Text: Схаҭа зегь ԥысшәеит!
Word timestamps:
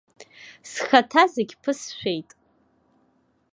Схаҭа 0.71 1.23
зегь 1.33 1.55
ԥысшәеит! 1.61 2.29